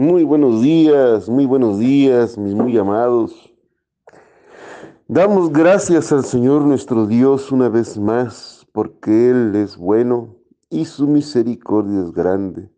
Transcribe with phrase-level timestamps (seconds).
[0.00, 3.52] Muy buenos días, muy buenos días, mis muy amados.
[5.08, 10.36] Damos gracias al Señor nuestro Dios una vez más, porque Él es bueno
[10.70, 12.70] y su misericordia es grande,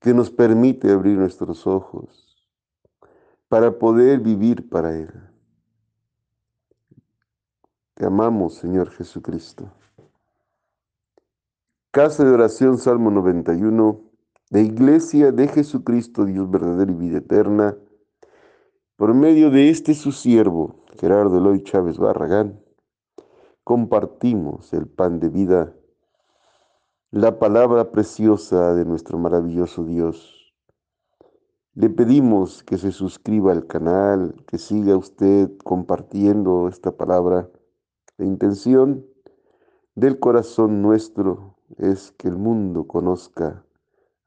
[0.00, 2.46] que nos permite abrir nuestros ojos
[3.48, 5.10] para poder vivir para Él.
[7.94, 9.72] Te amamos, Señor Jesucristo.
[11.90, 14.07] Casa de oración, Salmo 91
[14.50, 17.76] de Iglesia de Jesucristo, Dios verdadero y vida eterna,
[18.96, 22.60] por medio de este su siervo, Gerardo Eloy Chávez Barragán,
[23.62, 25.74] compartimos el pan de vida,
[27.10, 30.54] la palabra preciosa de nuestro maravilloso Dios.
[31.74, 37.50] Le pedimos que se suscriba al canal, que siga usted compartiendo esta palabra.
[38.16, 39.06] La intención
[39.94, 43.64] del corazón nuestro es que el mundo conozca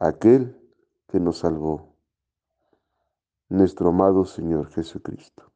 [0.02, 0.60] aquel
[1.08, 1.96] que nos salvó,
[3.50, 5.52] nuestro amado Señor Jesucristo.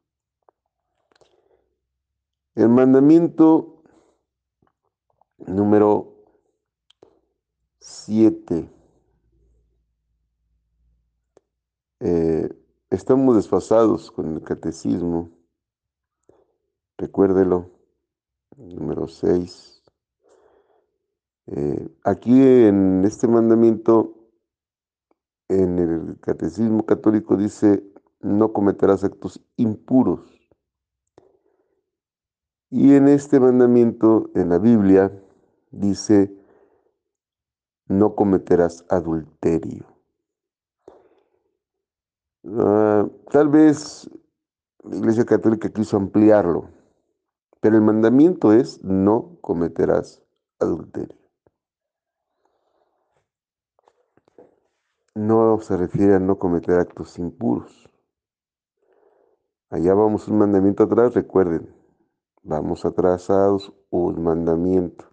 [2.53, 3.81] El mandamiento
[5.39, 6.13] número
[7.79, 8.69] 7.
[12.01, 12.49] Eh,
[12.91, 15.31] estamos desfasados con el catecismo.
[16.97, 17.71] Recuérdelo.
[18.57, 19.83] Número 6.
[21.47, 24.14] Eh, aquí en este mandamiento
[25.47, 27.83] en el catecismo católico dice,
[28.21, 30.21] no cometerás actos impuros.
[32.69, 35.11] Y en este mandamiento, en la Biblia,
[35.71, 36.35] dice,
[37.87, 39.85] no cometerás adulterio.
[42.47, 44.09] Ah, tal vez
[44.83, 46.69] la Iglesia Católica quiso ampliarlo,
[47.59, 50.21] pero el mandamiento es, no cometerás
[50.59, 51.24] adulterio.
[55.15, 57.89] No se refiere a no cometer actos impuros.
[59.69, 61.73] Allá vamos un mandamiento atrás, recuerden,
[62.43, 65.05] vamos atrasados un mandamiento.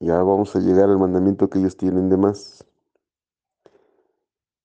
[0.00, 2.64] Ya vamos a llegar al mandamiento que ellos tienen de más.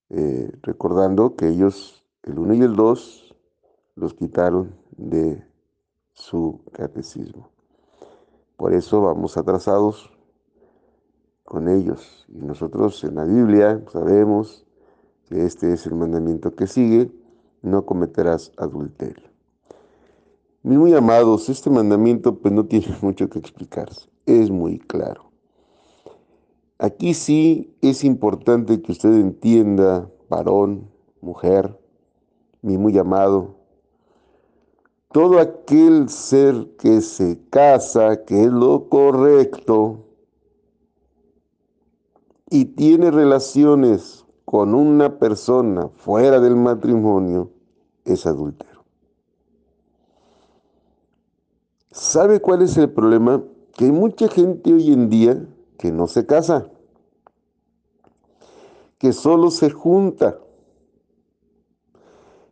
[0.10, 3.36] Eh, recordando que ellos, el 1 y el 2,
[3.96, 5.46] los quitaron de
[6.14, 7.52] su catecismo.
[8.58, 10.12] Por eso vamos atrasados
[11.50, 12.26] con ellos.
[12.30, 14.66] Y nosotros en la Biblia sabemos
[15.28, 17.12] que este es el mandamiento que sigue,
[17.62, 19.28] no cometerás adulterio.
[20.62, 25.32] Mis muy amados, este mandamiento pues no tiene mucho que explicarse, es muy claro.
[26.78, 30.88] Aquí sí es importante que usted entienda, varón,
[31.20, 31.78] mujer,
[32.62, 33.56] mi muy amado,
[35.12, 40.09] todo aquel ser que se casa, que es lo correcto,
[42.50, 47.52] y tiene relaciones con una persona fuera del matrimonio,
[48.06, 48.84] es adúltero.
[51.92, 53.44] ¿Sabe cuál es el problema?
[53.74, 55.46] Que hay mucha gente hoy en día
[55.78, 56.70] que no se casa,
[58.98, 60.40] que solo se junta,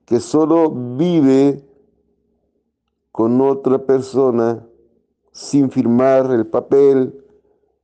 [0.06, 1.68] que solo vive
[3.12, 4.66] con otra persona
[5.32, 7.26] sin firmar el papel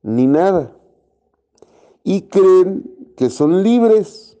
[0.02, 0.76] ni nada
[2.04, 2.84] y creen
[3.16, 4.38] que son libres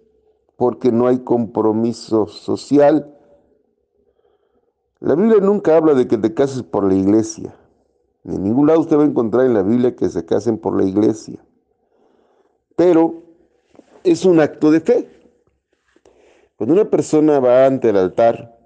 [0.56, 3.10] porque no hay compromiso social.
[5.00, 7.56] La Biblia nunca habla de que te cases por la iglesia.
[8.24, 10.84] En ningún lado usted va a encontrar en la Biblia que se casen por la
[10.84, 11.44] iglesia.
[12.76, 13.22] Pero
[14.04, 15.08] es un acto de fe.
[16.56, 18.58] Cuando una persona va ante el altar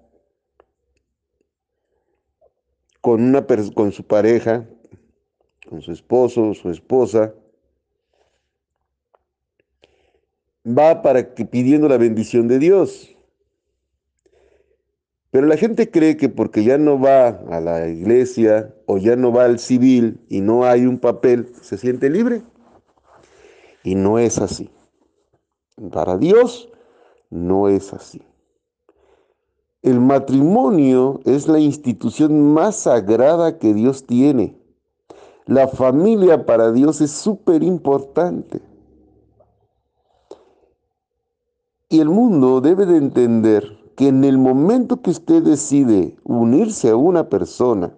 [3.01, 4.69] con, una, con su pareja,
[5.69, 7.33] con su esposo su esposa,
[10.77, 13.15] va para que pidiendo la bendición de Dios.
[15.31, 19.33] Pero la gente cree que porque ya no va a la iglesia o ya no
[19.33, 22.43] va al civil y no hay un papel, se siente libre.
[23.85, 24.71] Y no es así.
[25.93, 26.71] Para Dios
[27.31, 28.23] no es así.
[29.83, 34.59] El matrimonio es la institución más sagrada que Dios tiene.
[35.47, 38.61] La familia para Dios es súper importante.
[41.89, 46.97] Y el mundo debe de entender que en el momento que usted decide unirse a
[46.97, 47.95] una persona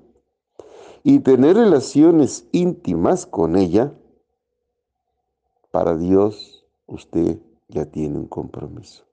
[1.02, 3.92] y tener relaciones íntimas con ella,
[5.70, 7.38] para Dios usted
[7.68, 9.04] ya tiene un compromiso.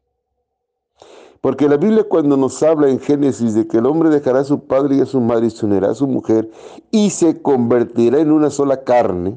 [1.41, 4.61] Porque la Biblia cuando nos habla en Génesis de que el hombre dejará a su
[4.61, 6.51] padre y a su madre y se unirá a su mujer
[6.91, 9.35] y se convertirá en una sola carne,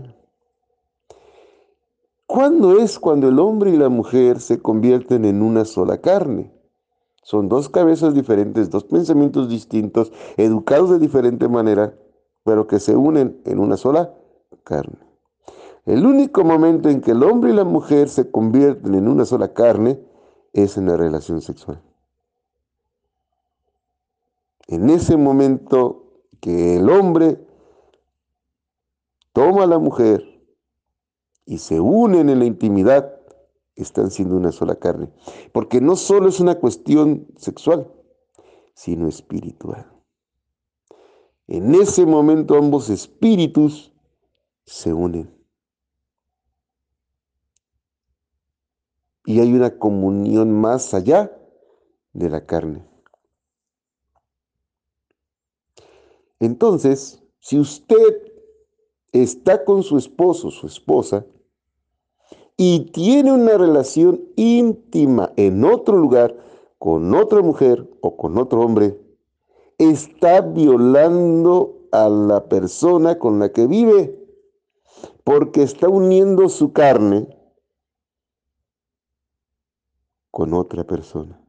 [2.33, 6.53] ¿Cuándo es cuando el hombre y la mujer se convierten en una sola carne?
[7.25, 11.93] Son dos cabezas diferentes, dos pensamientos distintos, educados de diferente manera,
[12.45, 14.15] pero que se unen en una sola
[14.63, 15.01] carne.
[15.87, 19.53] El único momento en que el hombre y la mujer se convierten en una sola
[19.53, 19.99] carne
[20.53, 21.83] es en la relación sexual.
[24.69, 26.05] En ese momento
[26.39, 27.45] que el hombre
[29.33, 30.30] toma a la mujer
[31.51, 33.21] y se unen en la intimidad,
[33.75, 35.11] están siendo una sola carne.
[35.51, 37.93] Porque no solo es una cuestión sexual,
[38.73, 39.85] sino espiritual.
[41.49, 43.93] En ese momento ambos espíritus
[44.65, 45.29] se unen.
[49.25, 51.37] Y hay una comunión más allá
[52.13, 52.87] de la carne.
[56.39, 58.23] Entonces, si usted
[59.11, 61.27] está con su esposo, su esposa,
[62.63, 66.37] y tiene una relación íntima en otro lugar
[66.79, 69.01] con otra mujer o con otro hombre,
[69.79, 74.15] está violando a la persona con la que vive,
[75.25, 77.35] porque está uniendo su carne
[80.31, 81.41] con otra persona.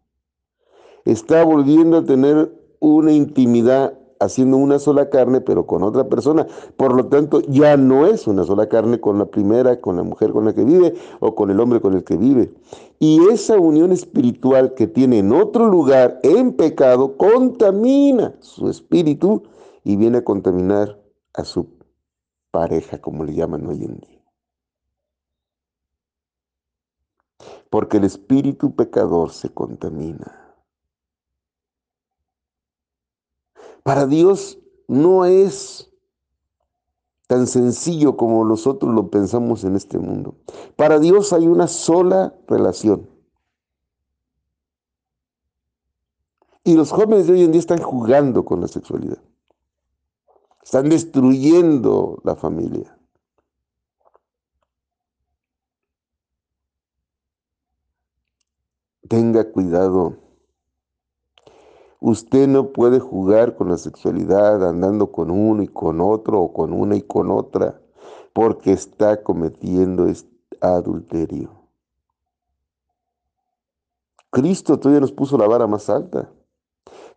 [1.03, 6.47] Está volviendo a tener una intimidad haciendo una sola carne, pero con otra persona.
[6.77, 10.31] Por lo tanto, ya no es una sola carne con la primera, con la mujer
[10.31, 12.53] con la que vive o con el hombre con el que vive.
[12.99, 19.43] Y esa unión espiritual que tiene en otro lugar, en pecado, contamina su espíritu
[19.83, 21.01] y viene a contaminar
[21.33, 21.67] a su
[22.51, 24.21] pareja, como le llaman hoy en día.
[27.71, 30.40] Porque el espíritu pecador se contamina.
[33.83, 35.91] Para Dios no es
[37.27, 40.35] tan sencillo como nosotros lo pensamos en este mundo.
[40.75, 43.09] Para Dios hay una sola relación.
[46.63, 49.17] Y los jóvenes de hoy en día están jugando con la sexualidad.
[50.61, 52.97] Están destruyendo la familia.
[59.07, 60.17] Tenga cuidado
[62.03, 66.73] Usted no puede jugar con la sexualidad andando con uno y con otro o con
[66.73, 67.79] una y con otra
[68.33, 70.07] porque está cometiendo
[70.61, 71.51] adulterio.
[74.31, 76.31] Cristo todavía nos puso la vara más alta.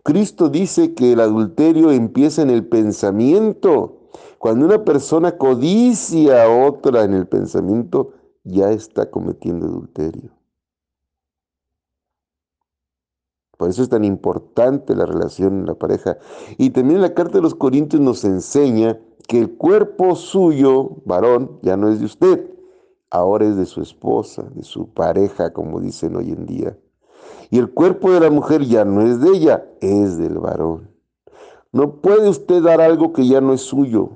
[0.03, 4.11] Cristo dice que el adulterio empieza en el pensamiento.
[4.37, 10.44] Cuando una persona codicia a otra en el pensamiento, ya está cometiendo adulterio.
[13.57, 16.19] Por eso es tan importante la relación en la pareja.
[16.59, 18.99] Y también la carta de los Corintios nos enseña
[19.29, 22.51] que el cuerpo suyo, varón, ya no es de usted,
[23.11, 26.79] ahora es de su esposa, de su pareja, como dicen hoy en día.
[27.51, 30.91] Y el cuerpo de la mujer ya no es de ella, es del varón.
[31.73, 34.11] No puede usted dar algo que ya no es suyo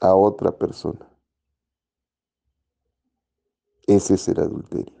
[0.00, 1.08] a otra persona.
[3.86, 4.97] Ese es el adulterio.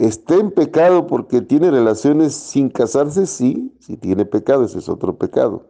[0.00, 3.26] ¿Está en pecado porque tiene relaciones sin casarse?
[3.26, 5.66] Sí, si tiene pecado, ese es otro pecado.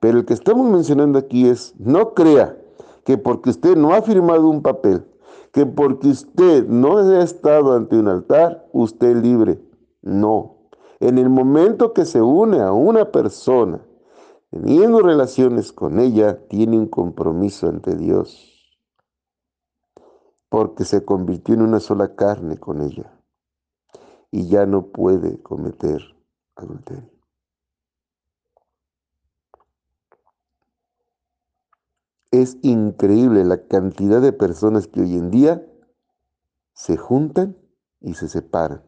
[0.00, 2.58] Pero el que estamos mencionando aquí es, no crea
[3.04, 5.04] que porque usted no ha firmado un papel,
[5.52, 9.62] que porque usted no ha estado ante un altar, usted es libre.
[10.00, 10.70] No.
[10.98, 13.86] En el momento que se une a una persona,
[14.50, 18.80] teniendo relaciones con ella, tiene un compromiso ante Dios,
[20.48, 23.12] porque se convirtió en una sola carne con ella
[24.30, 26.02] y ya no puede cometer
[26.56, 27.10] adulterio.
[32.30, 35.66] Es increíble la cantidad de personas que hoy en día
[36.74, 37.56] se juntan
[38.00, 38.82] y se separan.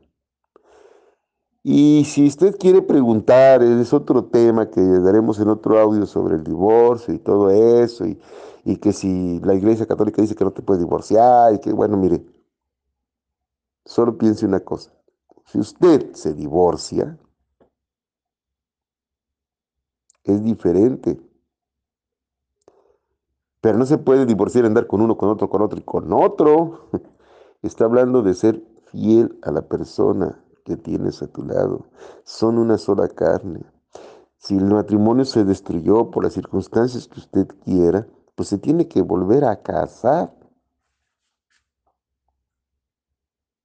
[1.62, 6.44] Y si usted quiere preguntar, es otro tema que daremos en otro audio sobre el
[6.44, 8.18] divorcio y todo eso, y,
[8.64, 11.98] y que si la Iglesia Católica dice que no te puedes divorciar, y que bueno,
[11.98, 12.24] mire,
[13.84, 14.90] solo piense una cosa,
[15.46, 17.18] si usted se divorcia,
[20.24, 21.20] es diferente.
[23.60, 26.90] Pero no se puede divorciar, andar con uno, con otro, con otro y con otro.
[27.62, 31.86] Está hablando de ser fiel a la persona que tienes a tu lado.
[32.24, 33.64] Son una sola carne.
[34.38, 39.02] Si el matrimonio se destruyó por las circunstancias que usted quiera, pues se tiene que
[39.02, 40.34] volver a casar.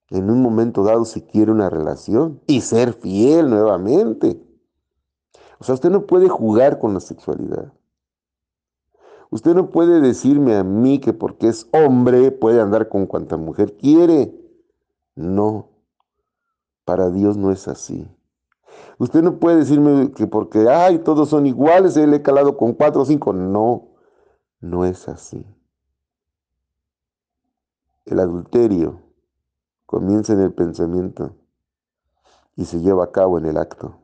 [0.09, 4.41] En un momento dado si quiere una relación y ser fiel nuevamente.
[5.59, 7.73] O sea, usted no puede jugar con la sexualidad.
[9.31, 13.75] Usted no puede decirme a mí que porque es hombre puede andar con cuanta mujer
[13.77, 14.33] quiere.
[15.15, 15.69] No,
[16.83, 18.07] para Dios no es así.
[18.97, 23.01] Usted no puede decirme que porque, ay, todos son iguales, él he calado con cuatro
[23.01, 23.33] o cinco.
[23.33, 23.87] No,
[24.59, 25.45] no es así.
[28.05, 29.04] El adulterio
[29.95, 31.37] comienza en el pensamiento
[32.57, 33.97] y se lleva a cabo en el acto.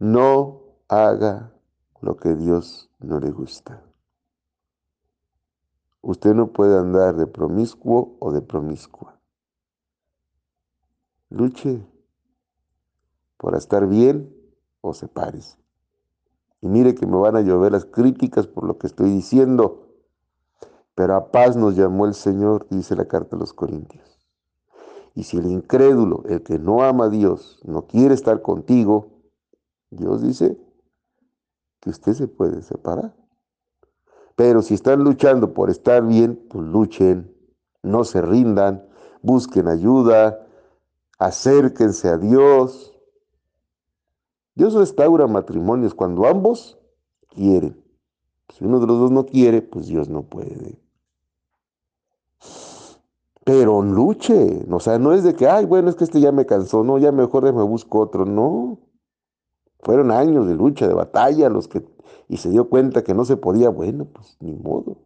[0.00, 1.52] No haga
[2.00, 3.84] lo que Dios no le gusta.
[6.00, 9.20] Usted no puede andar de promiscuo o de promiscua.
[11.30, 11.86] Luche
[13.36, 14.34] por estar bien
[14.80, 15.56] o sepárese.
[16.60, 19.85] Y mire que me van a llover las críticas por lo que estoy diciendo.
[20.96, 24.18] Pero a paz nos llamó el Señor, dice la carta a los Corintios.
[25.14, 29.10] Y si el incrédulo, el que no ama a Dios, no quiere estar contigo,
[29.90, 30.58] Dios dice
[31.80, 33.14] que usted se puede separar.
[34.36, 37.30] Pero si están luchando por estar bien, pues luchen,
[37.82, 38.88] no se rindan,
[39.20, 40.46] busquen ayuda,
[41.18, 42.98] acérquense a Dios,
[44.54, 46.78] Dios restaura matrimonios cuando ambos
[47.28, 47.84] quieren.
[48.48, 50.85] Si uno de los dos no quiere, pues Dios no puede.
[53.46, 56.46] Pero luche, o sea, no es de que, ay, bueno, es que este ya me
[56.46, 58.80] cansó, no, ya mejor me busco otro, no.
[59.84, 61.86] Fueron años de lucha, de batalla, los que,
[62.26, 64.96] y se dio cuenta que no se podía, bueno, pues ni modo.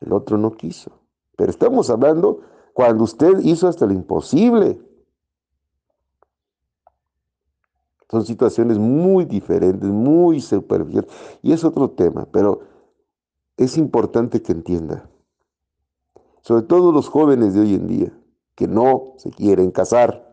[0.00, 0.92] El otro no quiso.
[1.34, 2.40] Pero estamos hablando
[2.74, 4.78] cuando usted hizo hasta lo imposible.
[8.10, 11.10] Son situaciones muy diferentes, muy superficiales.
[11.40, 12.60] Y es otro tema, pero
[13.56, 15.08] es importante que entienda.
[16.42, 18.12] Sobre todo los jóvenes de hoy en día,
[18.54, 20.28] que no se quieren casar,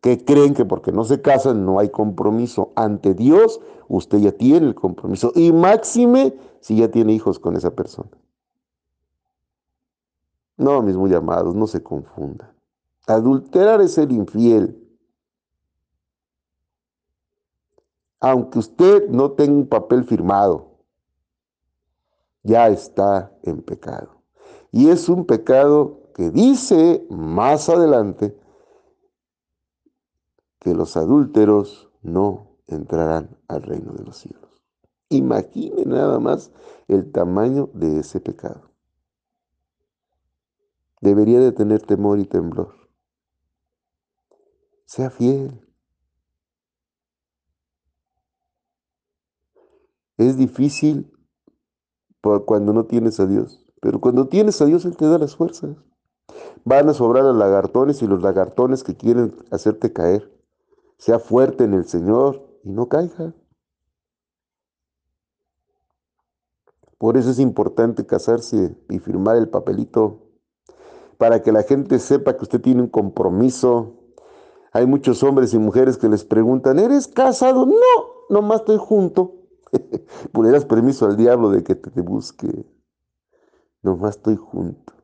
[0.00, 2.72] que creen que porque no se casan no hay compromiso.
[2.76, 5.32] Ante Dios, usted ya tiene el compromiso.
[5.34, 8.10] Y máxime si ya tiene hijos con esa persona.
[10.56, 12.52] No, mis muy amados, no se confundan.
[13.06, 14.84] Adulterar es ser infiel.
[18.24, 20.78] aunque usted no tenga un papel firmado,
[22.42, 24.13] ya está en pecado.
[24.74, 28.36] Y es un pecado que dice más adelante
[30.58, 34.64] que los adúlteros no entrarán al reino de los cielos.
[35.10, 36.50] Imagine nada más
[36.88, 38.68] el tamaño de ese pecado.
[41.00, 42.74] Debería de tener temor y temblor.
[44.86, 45.64] Sea fiel.
[50.16, 51.16] Es difícil
[52.20, 55.76] cuando no tienes a Dios, pero cuando tienes a Dios Él te da las fuerzas.
[56.64, 60.32] Van a sobrar los lagartones y los lagartones que quieren hacerte caer.
[60.96, 63.34] Sea fuerte en el Señor y no caiga.
[66.96, 70.30] Por eso es importante casarse y firmar el papelito
[71.18, 73.98] para que la gente sepa que usted tiene un compromiso.
[74.72, 77.66] Hay muchos hombres y mujeres que les preguntan, ¿eres casado?
[77.66, 77.74] No,
[78.30, 79.34] nomás estoy junto.
[80.32, 82.64] Pudieras permiso al diablo de que te, busque.
[83.84, 84.94] Nomás estoy junto.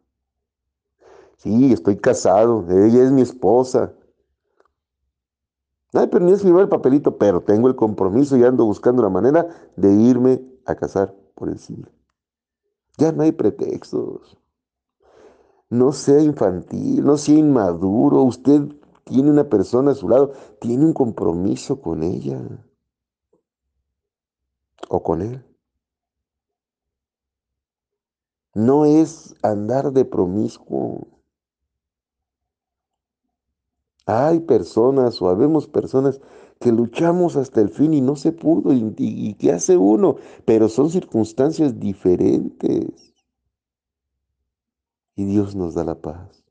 [1.37, 2.65] Sí, estoy casado.
[2.69, 3.93] Ella es mi esposa.
[5.93, 9.11] Ay, pero ni es firmar el papelito, pero tengo el compromiso y ando buscando la
[9.11, 11.59] manera de irme a casar por el.
[12.97, 14.39] Ya no hay pretextos.
[15.69, 18.23] No sea infantil, no sea inmaduro.
[18.23, 18.63] Usted
[19.05, 22.41] tiene una persona a su lado, tiene un compromiso con ella
[24.89, 25.50] o con Él.
[28.61, 31.09] No es andar de promiscuo.
[34.05, 36.21] Hay personas o habemos personas
[36.59, 38.75] que luchamos hasta el fin y no se pudo.
[38.75, 40.17] ¿Y, y qué hace uno?
[40.45, 43.15] Pero son circunstancias diferentes.
[45.17, 46.45] Y Dios nos da la paz.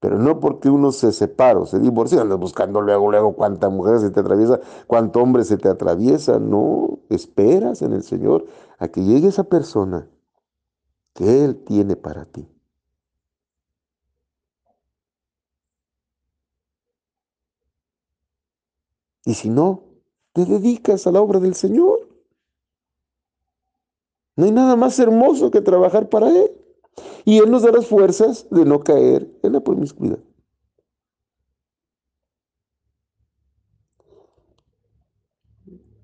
[0.00, 4.00] Pero no porque uno se separa o se divorcia, andas buscando luego, luego cuánta mujer
[4.00, 4.58] se te atraviesa,
[4.88, 6.40] cuánto hombre se te atraviesa.
[6.40, 8.46] No, esperas en el Señor
[8.78, 10.08] a que llegue esa persona
[11.16, 12.46] que Él tiene para ti.
[19.24, 19.82] Y si no,
[20.32, 21.98] te dedicas a la obra del Señor.
[24.36, 26.52] No hay nada más hermoso que trabajar para Él.
[27.24, 30.18] Y Él nos da las fuerzas de no caer en la promiscuidad.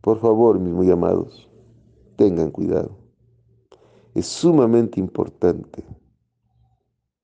[0.00, 1.48] Por favor, mis muy amados,
[2.16, 3.01] tengan cuidado.
[4.14, 5.84] Es sumamente importante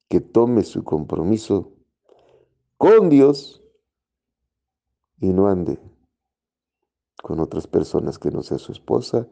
[0.08, 1.72] que tome su compromiso
[2.78, 3.62] con Dios
[5.20, 5.78] y no ande
[7.22, 9.28] con otras personas que no sea su esposa,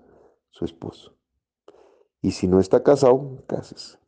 [0.50, 1.14] su esposo.
[2.20, 3.98] Y si no está casado, cásese.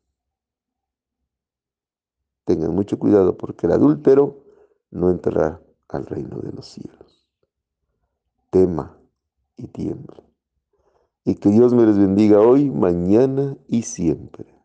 [2.45, 4.43] Tengan mucho cuidado porque el adúltero
[4.90, 7.28] no entrará al reino de los cielos.
[8.50, 8.99] Tema
[9.57, 10.27] y tiemble.
[11.25, 14.58] Y que Dios me les bendiga hoy, mañana y siempre.